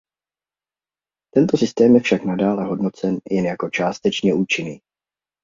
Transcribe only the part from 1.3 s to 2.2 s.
Tento systém je